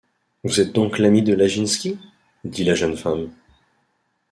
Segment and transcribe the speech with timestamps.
[0.43, 1.99] Vous êtes donc l’ami de Laginski?
[2.43, 3.29] dit la jeune femme.